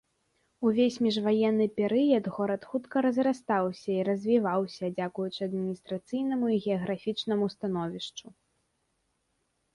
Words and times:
Увесь 0.67 0.95
міжваенны 1.07 1.67
перыяд 1.79 2.29
горад 2.37 2.61
хутка 2.71 2.97
разрастаўся 3.07 3.89
і 3.99 4.07
развіваўся 4.09 4.85
дзякуючы 4.97 5.39
адміністрацыйнаму 5.49 6.45
і 6.57 6.59
геаграфічнаму 6.67 7.45
становішчу. 7.57 8.25